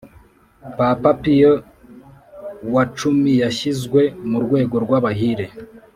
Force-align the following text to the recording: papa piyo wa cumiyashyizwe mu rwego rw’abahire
papa 0.77 1.11
piyo 1.21 1.53
wa 2.73 2.83
cumiyashyizwe 2.97 4.01
mu 4.29 4.37
rwego 4.45 4.75
rw’abahire 4.85 5.45